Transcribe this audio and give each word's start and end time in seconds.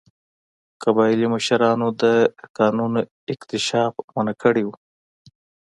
قبایلي 0.83 1.27
مشرانو 1.35 1.87
د 2.01 2.03
کانونو 2.57 2.99
اکتشاف 3.33 3.93
منع 4.15 4.33
کړی 4.43 4.63
و. 4.65 4.69